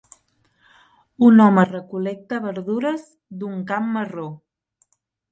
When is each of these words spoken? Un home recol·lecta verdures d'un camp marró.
Un 1.25 1.41
home 1.43 1.65
recol·lecta 1.67 2.39
verdures 2.45 3.03
d'un 3.43 3.61
camp 3.73 3.91
marró. 3.99 4.25